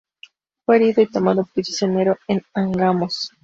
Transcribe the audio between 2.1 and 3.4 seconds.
en Angamos.